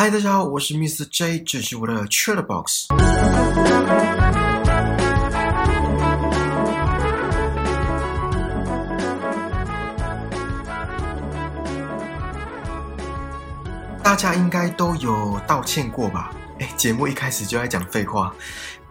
[0.00, 1.04] 嗨，大家好，我是 Mr.
[1.10, 2.86] J，这是我的 Chat Box。
[14.04, 16.32] 大家应该都有道歉过吧？
[16.60, 18.32] 哎，节目一开始就在讲废话。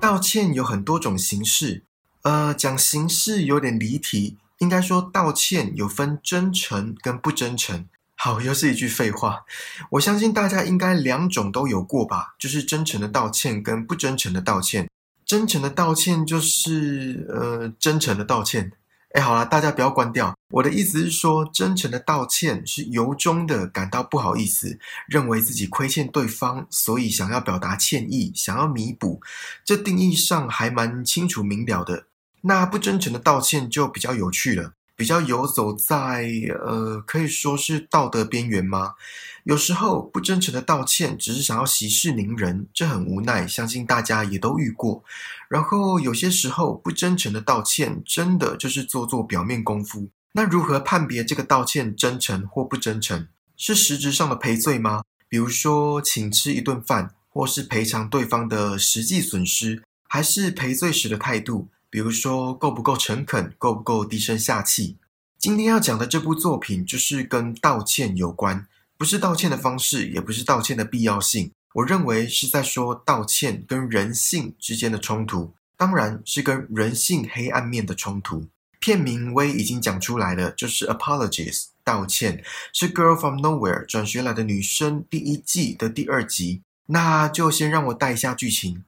[0.02, 1.86] 道歉有很多种形式，
[2.24, 7.88] 呃，讲形式有点离题，应该说道歉有分真诚跟不真诚。
[8.28, 9.46] 好，又是一句废话。
[9.92, 14.90] 我相信大家应该两种都有过吧，就是真诚的道歉跟不真诚的道歉。
[15.26, 18.74] 真诚的道歉就是呃，真诚的道歉。
[19.14, 20.36] 哎，好了，大家不要关掉。
[20.50, 29.22] 我的意思是说，真诚的道歉是由衷的感到不好意思，认为自己亏欠对方，所以想要表达歉意，想要弥补。
[29.64, 32.08] 这定义上还蛮清楚明了的。
[32.42, 34.74] 那不真诚的道歉就比较有趣了。
[34.98, 36.28] 比较游走在
[36.66, 38.96] 呃，可以说是道德边缘吗？
[39.44, 45.04] 有时候不真诚的道歉，只是想要息事宁人，这很无奈，相信大家也都遇过。
[45.48, 50.10] 然后有些时候不真诚的道歉，真的就是做做表面功夫。
[50.34, 53.28] 那如何判别这个道歉真诚或不真诚？
[53.56, 55.04] 是实质上的赔罪吗？
[55.30, 61.70] 比如说请吃一顿饭，或是赔偿对方的实际损失，还是赔罪时的态度？
[61.98, 64.98] 比如说，够不够诚恳，够不够低声下气？
[65.40, 68.68] 今天要讲的这部作品就是跟道歉有关，
[69.00, 71.52] 不是道歉的方式，也不是道歉的必要性。
[71.74, 78.46] 我认为是在说道歉跟人性之间的冲突，当然是跟人性黑暗面的冲突。
[78.80, 86.62] 片名我已经讲出来了，就是 Apologies，道歉，是 Girl from Nowhere 转学来的女生第一季的第二集。
[86.86, 88.84] 那就先让我带一下剧情。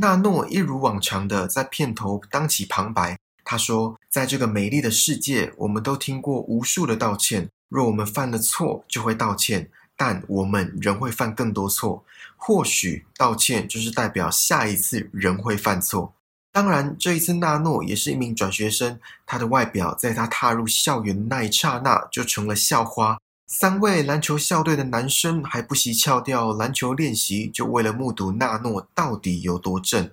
[0.00, 3.18] 纳诺一如往常的在片头当起旁白。
[3.44, 7.48] 他说：“在这个美丽的世界，我们都听过无数的道歉。
[7.68, 12.04] 若我们犯了错，就会道歉，但我们仍会犯更多错。
[12.36, 16.14] 或许道歉就是代表下一次仍会犯错。
[16.52, 23.18] 当然，这一次纳诺也是一名转学生，他的外表在他踏入校园的那一刹那就成了校花。”
[23.50, 30.10] 三位篮球校队的男生还不惜翘掉篮球练习，就为了目睹纳诺到底有多正。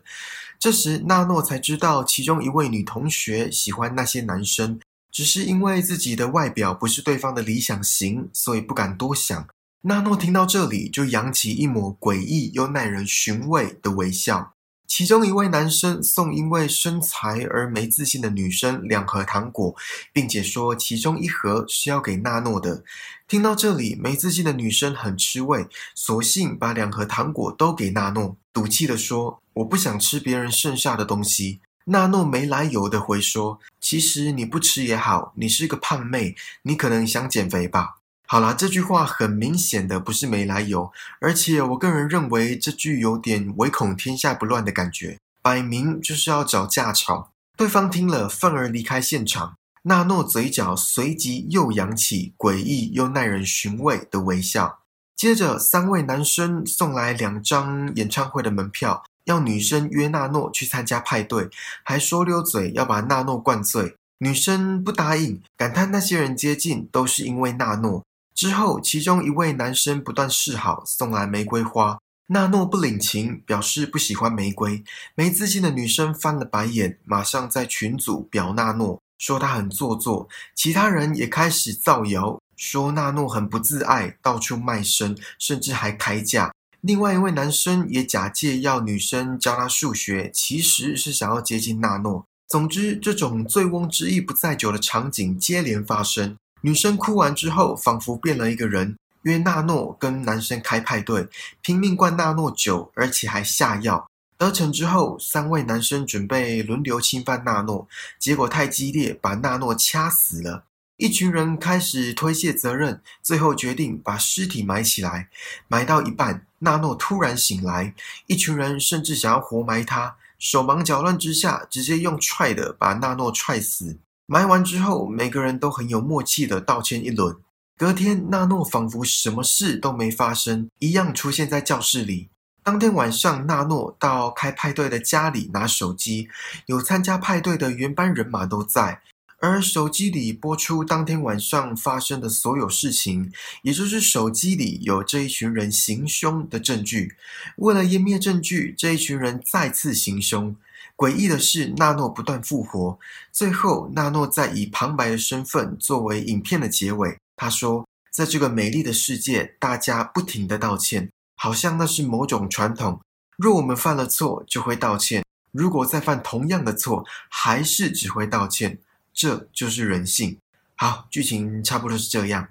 [0.58, 4.80] 这时，纳诺才知道其中一位女同学喜欢那些男生，
[5.12, 9.46] 只是因为自己的外表不是对方的理想型，所以不敢多想。
[9.82, 14.55] 纳诺听到这里，就扬起一抹诡异又耐人寻味的微笑。
[14.88, 19.76] 其中一位男生送因为身材而没自信的女生两盒糖果，
[20.14, 22.84] 并且说其中一盒是要给娜诺的。
[23.28, 37.96] 听到这里，没自信的女生很吃味，索性把两盒糖果都给娜诺，赌气的说：“我不想吃别人剩下的东西。”娜诺没来由的回说：“其实你不吃也好，你是个胖妹，你可能想减肥吧。”
[38.28, 40.92] 好啦，这句话很明显的不是没来由，
[41.22, 47.32] 而且我个人认为这句有点唯恐天下不乱的感觉，摆明就是要找架吵。
[47.56, 49.56] 对方听了，愤而离开现场。
[49.84, 54.80] 纳诺嘴角随即又扬起诡异又耐人寻味的微笑。
[55.16, 61.48] 接着，三位男生送来两张演唱会的门票，要女生约纳诺去参加派对，
[61.84, 63.96] 还说溜嘴要把纳诺灌醉。
[64.18, 68.04] 女生不答应，感叹那些人接近都是因为纳诺。
[68.36, 71.98] 之后，其中一位男生不断示好，送来玫瑰花。
[72.28, 74.84] 纳诺不领情，表示不喜欢玫瑰。
[75.16, 80.28] 没自信的女生翻了白眼，马上在群组表纳诺，说他很做作。
[80.54, 86.52] 其他人也开始造谣，说纳诺很不自爱，到处卖身，甚至还开价。
[86.82, 92.26] 另外一位男生也假借要女生教他数学，其实是想要接近纳诺。
[92.50, 96.36] 总之，这种醉翁之意不在酒的场景接连发生。
[96.66, 101.28] 女生哭完之后，仿佛变了一个人，约纳诺跟男生开派对，
[101.62, 104.10] 拼命灌纳诺酒，而且还下药。
[104.36, 107.88] 得逞之后，三位男生准备轮流侵犯纳诺，
[108.18, 110.64] 结果太激烈，把纳诺掐死了。
[110.98, 115.30] 一群人开始推卸责任，最后决定把尸体埋起来。
[115.68, 117.94] 埋到一半，纳诺突然醒来，
[118.26, 124.00] 一群人甚至想要活埋他，手忙脚乱之下，直接用踹的把纳诺踹死。
[124.28, 127.36] 埋完之后，每个人都很有默契的道歉一轮。
[127.78, 132.30] 隔天，纳诺仿佛什么事都没发生一样出现在教室里。
[132.64, 136.28] 当天晚上，纳诺到开派对的家里拿手机，
[136.66, 139.02] 有参加派对的原班人马都在，
[139.40, 143.32] 而手机里播出当天晚上发生的所有事情，
[143.62, 147.16] 也就是手机里有这一群人行凶的证据。
[147.58, 150.56] 为了湮灭证据，这一群人再次行凶。
[150.96, 152.98] 诡异的是，纳诺不断复活。
[153.32, 157.18] 最后，纳诺在以旁白的身份作为影片的结尾。
[157.36, 163.02] 他说：“在这个美丽的世界，大家不停的道歉，好像那是某种传统。
[163.38, 165.22] 若我们犯了错，就会道歉；
[165.52, 168.80] 如果再犯同样的错，还是只会道歉。
[169.14, 170.38] 这就是人性。
[170.78, 172.48] 好，剧情差不多是这样。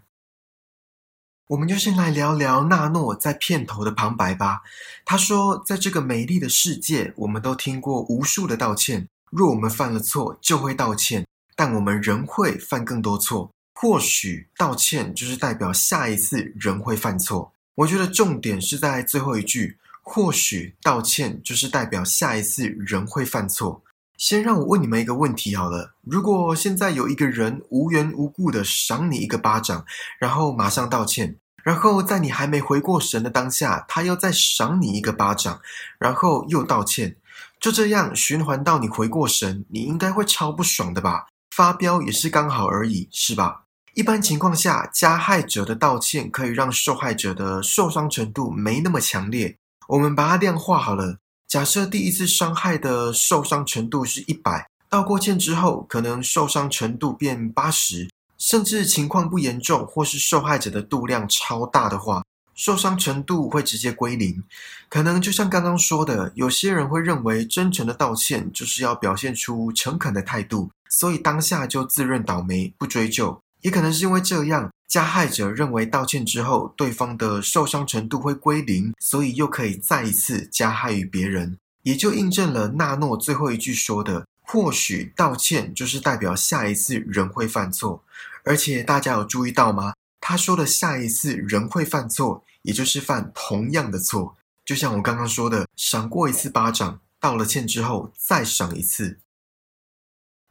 [1.49, 4.63] 我们就先来聊聊纳诺在片头的旁白吧。
[5.05, 9.07] 他说：“在这个美丽的世界，我们都听过无数的道歉。
[9.31, 13.51] 若我们犯了错，就会道歉，但我们仍会犯更多错。
[13.75, 17.53] 或许道歉就是代表下一次仍会犯错。
[17.75, 23.83] 我觉得重点是在最后一句：或许道歉就是代表下一次仍会犯错。
[24.25, 29.85] 先让我问你们一个问题好了：如果现在有一个人无缘无故的赏你一个巴掌，
[30.19, 35.61] 然后马上道歉。”然后在你还没回过神的当下，他又再赏你一个巴掌，
[35.99, 37.15] 然后又道歉，
[37.61, 41.27] 就这样循环到你回过神，你应该会超不爽的吧？
[41.55, 43.65] 发飙也是刚好而已，是吧？
[43.93, 49.59] 一般情况下，加害者的道歉可以让受害者的受伤程度没那么强烈。
[49.89, 51.19] 我们把它量化好了，
[51.55, 58.11] 假设第一次伤害的受伤程度是一百，道过歉之后，可能受伤程度变八十。
[58.37, 62.25] 甚至情况不严重，或是受害者的度量超大的话，
[62.57, 64.43] 受伤程度会直接归零。
[64.89, 73.41] 可能就像刚刚说的，有些人会认为真诚的道歉就是要表现出诚恳的态度，所以当下就自认倒霉不追究。
[73.61, 88.05] 也可能是因为这样，加害者认为道歉之后对方的受伤程度会归零，所以又可以再一次加害于别人，也就印证了纳诺最后一句说的：或许道歉就是代表下一次仍会犯错。
[88.45, 89.95] 而且大家有注意到吗？
[90.21, 94.37] 他说的下一次人会犯错，也就是犯同样的错。
[94.65, 99.19] 就像我刚刚说的，赏过一次巴掌，道了歉之后再赏一次。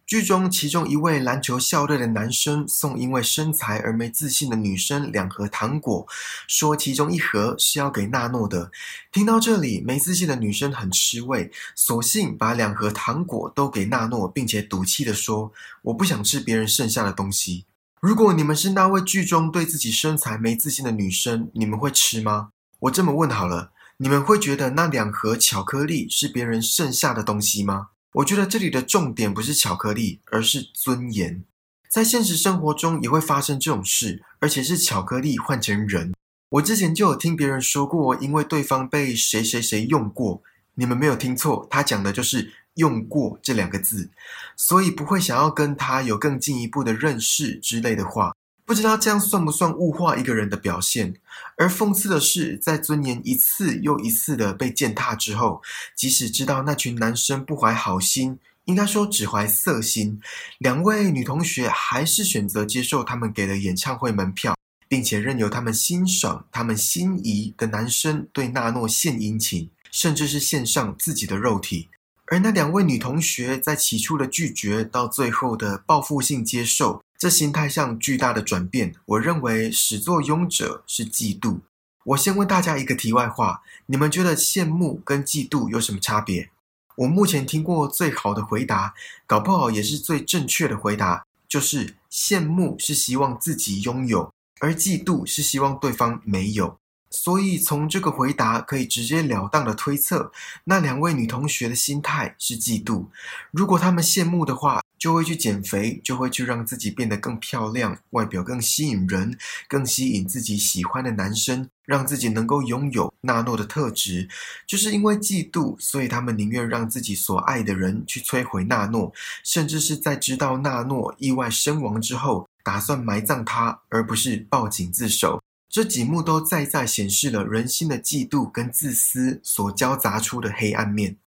[0.06, 6.06] 剧中其中一位篮球校队的男生送因为身材而没自信的女生两盒糖果，
[6.48, 8.70] 说其中一盒是要给纳诺的。
[9.12, 15.52] 听到这里，没自信的女生很吃味，索性把两盒糖果都给纳诺，并且赌气的说
[15.84, 17.66] ：“我不想吃别人剩下的东西。”
[18.02, 22.50] 如果你们是那位剧中对自己身材没自信的女生，你们会吃吗？
[22.80, 27.88] 我这么问好了，你们会觉得那两盒巧克力是别人剩下的东西吗？
[28.14, 31.44] 我觉得这里的重点不是巧克力，而是尊严。
[31.90, 36.14] 在现实生活中也会发生这种事，而且是巧克力换成人。
[36.50, 40.42] 我之前就有听别人说过，因为对方被谁谁谁用过，
[40.76, 42.54] 你们没有听错，他讲的就是。
[42.78, 44.10] 用过这两个字，
[44.58, 51.16] 所以不会想要跟他有更进一步的认识之类的话，不知道这样算不算物化一个人的表现？
[51.58, 55.62] 而讽刺的是，在尊严一次又一次的被践踏之后，
[55.96, 60.20] 即使知道那群男生不怀好心，应该说只怀色心，
[60.58, 64.58] 两位女同学还是选择接受他们给的演唱会门票，
[64.88, 71.90] 并且任由他们欣赏他们心仪的男生对娜诺献殷勤，甚至是献上自己的肉体。
[72.28, 81.62] 而那两位女同学在起初的拒绝，到最后的报复性接受，这心态上巨大的转变，我认为始作俑者是嫉妒。
[82.04, 86.50] 我先问大家一个题外话：你们觉得羡慕跟嫉妒有什么差别？
[86.98, 88.94] 我目前听过最好的回答，
[89.26, 94.30] 搞不好也是最正确的回答，就是羡慕是希望自己拥有，
[94.60, 96.78] 而嫉妒是希望对方没有。
[97.10, 100.34] 所以从这个回答可以直截了当的推测，
[100.66, 103.06] 那两位女同学的心态是嫉妒。
[103.52, 114.30] 如果她们羡慕的话，就会去减肥，就会去让自己变得更漂亮，外表更吸引人，更吸引自己喜欢的男生，让自己能够拥有纳诺的特质。
[114.66, 119.12] 就是因为嫉妒，所以他们宁愿让自己所爱的人去摧毁纳诺，
[119.44, 125.44] 甚至是在知道纳诺意外身亡之后，打算埋葬他，而不是报警自首。
[125.70, 131.18] 这几幕都再再显示了人心的嫉妒跟自私所交杂出的黑暗面。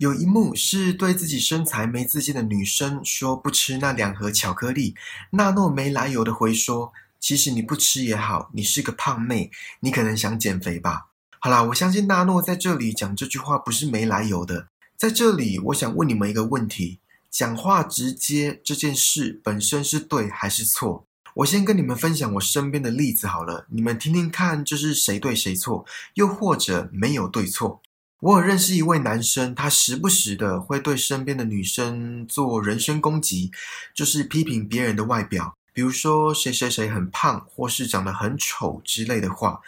[0.00, 4.94] 有一幕是对自己身材没自信的女生说不吃那两盒巧克力，
[5.32, 6.90] 纳诺没来由的回说
[7.20, 14.68] ：“其实你不吃也好，你是个胖妹，你可能想减肥吧。”好啦，我相信纳诺在这里讲这句话不是没来由的。
[14.96, 21.06] 在这里，我想问你们一个问题：讲话直接这件事本身是对还是错？
[21.34, 27.82] 我先跟你们分享我身边的例子好了，你们听听看，这是谁对谁错，又或者没有对错。
[28.20, 33.50] 我有认识一位男生，他时不时的会对身边的女生做人身攻击，
[33.94, 39.62] 就是批评别人的外表，比如说谁谁谁很胖，或是长得很丑之类的话。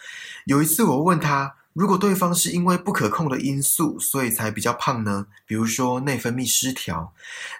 [0.45, 5.25] 有一次我问他，如果对方是因为不可控的因素，所以才比较胖呢？
[5.47, 7.11] 比如说内分泌失调，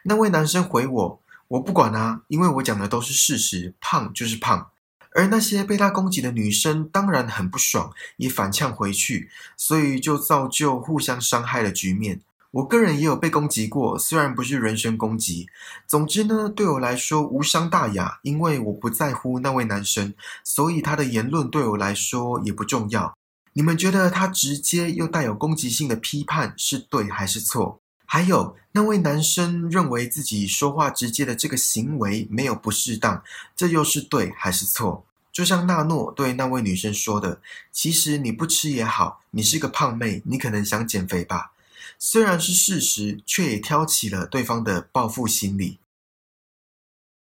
[0.04, 1.20] 那位男生回我。
[1.48, 4.70] 我不管啊，因为我讲的都是事实，胖就是胖。
[5.16, 12.22] 而那些被他攻击的女生当然很不爽，也反呛回去，所以就造就互相伤害的局面。
[12.52, 15.48] 我个人也有被攻击过，虽然不是人身攻击。
[15.88, 23.18] 总之呢，对我来说无伤大雅，因为我不在乎那位男生，所以他的言论对我来说也不重要。
[23.54, 27.80] 你们觉得他直接又带有攻击性的批判是对还是错？
[28.14, 33.24] 还有那位男生认为自己说话直接的这个行为没有不适当，
[33.56, 35.04] 这又是对还是错？
[35.32, 37.42] 就像纳诺对那位女生说的
[37.74, 41.54] ：“其实你不吃也好，你是个胖妹，你可能想减肥吧。”
[41.98, 45.80] 虽然是事实，却也挑起了对方的报复心理。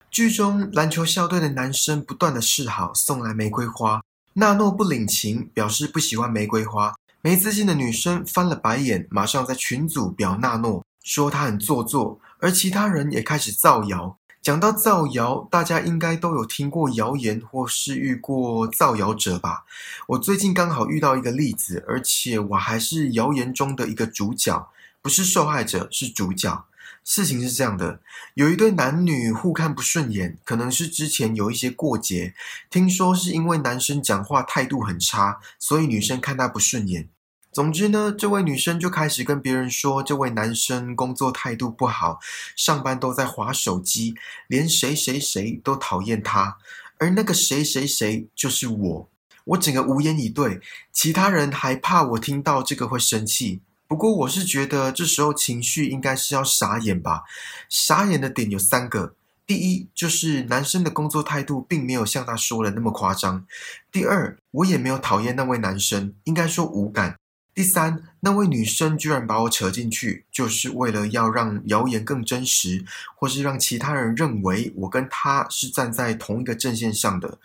[0.10, 4.04] 剧中篮球校队的男生不断的示好，送来玫瑰花。
[4.34, 6.94] 纳诺不领情，表示不喜欢玫瑰花。
[7.24, 12.20] 没自信的女生翻了白眼，马上在群组表纳诺，说她很做作。
[12.40, 14.18] 而其他人也开始造谣。
[14.42, 19.66] 讲到造谣，大家应该都有听过谣言，或是遇过造谣者吧？
[20.08, 26.66] 我最近刚好遇到一个例子，而且我还是谣言中的一个主角，不是受害者，是主角。
[27.04, 28.00] 事情是这样的，
[28.36, 32.34] 有一对男女互看不顺眼，可能是之前有一些过节，
[32.70, 37.10] 听说是因为男生讲话态度很差，所以女生看他不顺眼。
[37.52, 42.20] 总之呢，这位女生就开始跟别人说，这位男生工作态度不好，
[42.56, 44.16] 上班都在划手机，
[44.48, 46.58] 连谁谁谁都讨厌他。
[46.98, 49.10] 而那个谁谁谁就是我，
[49.44, 50.62] 我整个无言以对。
[50.94, 53.60] 其他人还怕我听到这个会生气，
[53.92, 57.24] 不过我是觉得这时候情绪应该是要傻眼吧。
[57.68, 63.44] 傻眼的点有三个：第一，就是男生的工作态度并没有像他说的那么夸张；
[63.92, 67.18] 第二，我也没有讨厌那位男生，应该说无感。
[67.54, 72.86] 第三，那位女生居然把我扯进去，就是为了要让谣言更真实，
[73.18, 77.38] 或是让其他人认为我跟她是站在同一个阵线上的。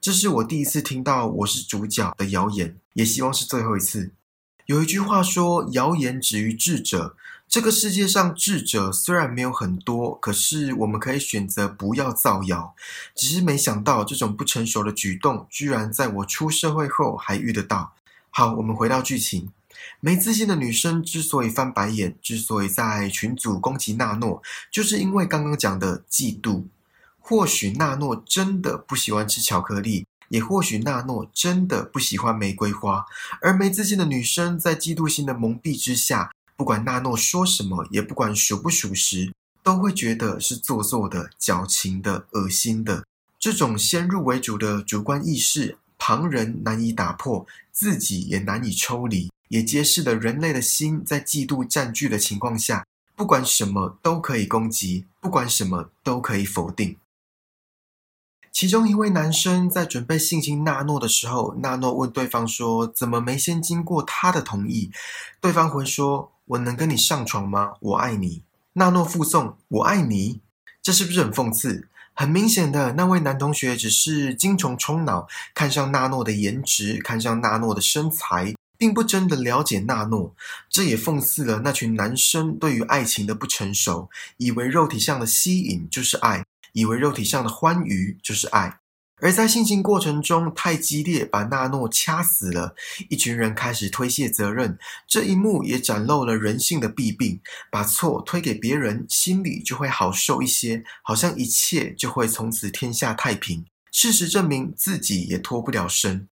[0.00, 4.12] 这是我第一次听到我是主角的谣言，也希望是最后一次。
[4.70, 7.16] 有一句话说：“谣言止于智者。”
[7.48, 12.72] 这个世界上智者虽然没有很多，可是我们可以选择不要造谣。
[13.16, 17.94] 只是没想到这种不成熟的举动，居然在我出社会后还遇得到。
[18.30, 19.50] 好，我们回到剧情。
[19.98, 26.62] 没自信的女生之所以翻白眼，之所以在群组攻击娜诺，就是因为刚刚讲的嫉妒。
[27.18, 33.04] 或许娜诺真的不喜欢吃巧克力，也或许纳诺真的不喜欢玫瑰花。
[33.40, 39.32] 而没自信的女生在嫉妒心的蒙蔽之下，不管纳诺说什么，也不管属不属实，
[39.62, 43.04] 都会觉得是做作的、矫情的、恶心的。
[43.38, 45.76] 这种先入为主的主观意识。
[46.02, 56.96] 旁人难以打破，自己也难以抽离，也揭示了人类的心在嫉妒占据的情况下，不管什么都可以攻击，不管什么都可以否定。
[58.52, 64.90] 其中一位男生在准备性侵娜诺的时候，娜诺问对方说：“怎么没先经过他的同意？”
[65.40, 67.74] 对方回说：“我能跟你上床吗？
[67.80, 68.42] 我爱你。”
[68.74, 70.40] 娜诺附送：“我爱你。”
[70.82, 71.88] 这是不是很讽刺？
[72.12, 80.34] 很明显的，那位男同学只是精虫充脑，看上娜诺的颜值，看上娜诺的身材，并不真的了解娜诺。
[80.68, 88.78] 这也讽刺了那群男生对于爱情的不成熟，以为肉体上的吸引就是爱，以为肉体上的欢愉就是爱。
[89.22, 92.74] 而在性侵过程中太激烈，把纳诺掐死了。
[93.10, 97.38] 一群人开始推卸责任，这一幕也展露了人性的弊病：
[97.70, 103.66] 把错推给别人，心里就会好受一些，好像一切就会从此天下太平。
[103.92, 106.26] 事实证明，自己也脱不了身。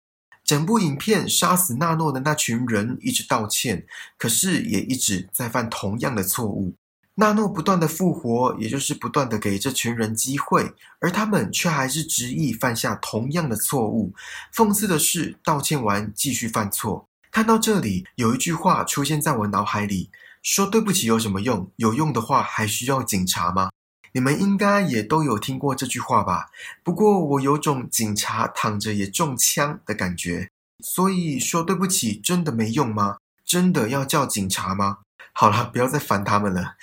[0.44, 3.86] 整部影片杀死纳诺的那群人一直道歉，
[4.18, 6.74] 可是也一直在犯同样的错误。
[7.16, 14.12] 纳诺不断的复活，也就是不断的给这群人机会，而他们却还是执意犯下同样的错误。
[14.52, 17.08] 讽刺的是，道歉完继续犯错。
[17.30, 20.10] 看到这里，有一句话出现在我脑海里：
[20.42, 21.70] 说对不起有什么用？
[21.76, 23.70] 有用的话还需要警察吗？
[24.12, 26.46] 你们应该也都有听过这句话吧？
[26.82, 30.48] 不过我有种警察躺着也中枪的感觉。
[30.84, 33.18] 所以说对不起真的没用吗？
[33.44, 34.98] 真的要叫警察吗？
[35.36, 36.76] 好了，不要再烦他们了。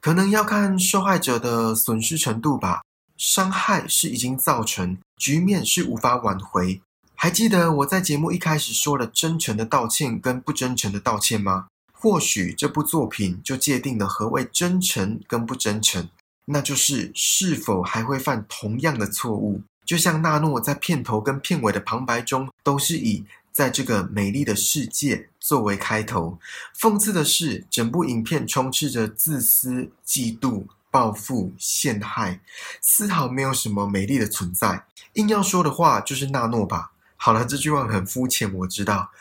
[0.00, 2.82] 可能要看受害者的损失程度吧。
[3.16, 6.80] 伤害是已经造成，局面是无法挽回。
[7.16, 11.66] 还记得我在节目一开始说了真诚的道歉跟不真诚的道歉吗？
[11.92, 16.08] 或许这部作品就界定了何谓真诚跟不真诚，
[16.44, 19.62] 那就是是否还会犯同样的错误。
[19.84, 23.24] 就像纳诺在片头跟片尾的旁白中，都是以。
[23.50, 26.40] 在这个美丽的世界作为开头，
[26.76, 32.40] 讽刺的是，整部影片充斥着自私、嫉妒、报复、陷害，
[32.80, 34.86] 丝毫没有什么美丽的存在。
[35.12, 36.90] 硬要说的话，就是纳诺吧。
[37.16, 39.12] 好了，这句话很肤浅，我知道。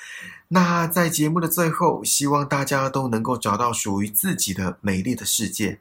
[0.47, 5.79] 那在节目的最后，希望大家都能够找到属于自己的美丽的世界。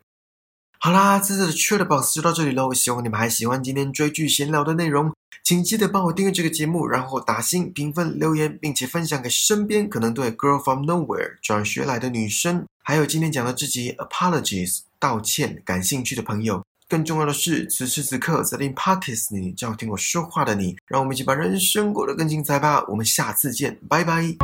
[0.84, 2.70] 好啦，这次的 Chill 的 Boss 就到这里喽。
[2.74, 5.10] 希望你们还喜欢今天追剧闲聊的内容，
[5.42, 16.62] 请记得帮我订阅这个节目，然后打星、评分、留言，并且分享给身边可能对 Girl from Nowhere 转学来的女生，还有今天讲的这集 Apologies 道歉感兴趣的朋友。
[16.86, 22.84] 更重要的是，此时此刻在听 Podcast 你，就要听我说话的你，让我们一起把人生过得更精彩吧。
[22.88, 24.36] 我们下次见，拜拜。